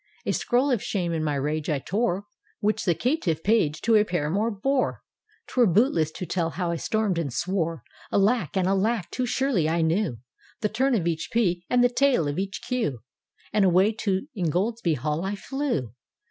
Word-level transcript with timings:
A 0.25 0.31
scroll 0.31 0.71
of 0.71 0.81
shame 0.81 1.13
in 1.13 1.23
my 1.23 1.35
rage 1.35 1.69
I 1.69 1.77
tore. 1.77 2.25
Which 2.59 2.85
that 2.85 2.99
caitifif 2.99 3.43
Page 3.43 3.81
to 3.81 3.93
a 3.95 4.03
paramour 4.03 4.49
bore; 4.49 5.03
Twere 5.45 5.67
bootless 5.67 6.09
to 6.13 6.25
tell 6.25 6.49
how 6.49 6.71
I 6.71 6.75
storm'd 6.77 7.19
and 7.19 7.31
swore; 7.31 7.83
Alack! 8.11 8.57
and 8.57 8.67
alack! 8.67 9.11
too 9.11 9.27
surely 9.27 9.69
I 9.69 9.83
knew 9.83 10.17
The 10.61 10.69
turn 10.69 10.95
of 10.95 11.05
each 11.05 11.29
P, 11.31 11.63
and 11.69 11.83
the 11.83 11.87
tail 11.89 12.27
of 12.27 12.39
each 12.39 12.61
Q, 12.67 13.03
And 13.53 13.63
away 13.63 13.91
to 13.99 14.27
Ingoldsby 14.35 14.95
Hall 14.95 15.23
I 15.23 15.35
flew! 15.35 15.93